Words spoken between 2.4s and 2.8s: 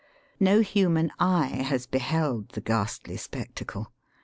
the